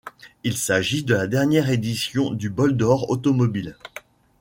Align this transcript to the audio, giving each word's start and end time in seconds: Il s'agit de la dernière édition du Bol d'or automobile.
Il 0.43 0.57
s'agit 0.57 1.03
de 1.03 1.13
la 1.13 1.27
dernière 1.27 1.69
édition 1.69 2.31
du 2.31 2.49
Bol 2.49 2.75
d'or 2.75 3.11
automobile. 3.11 3.75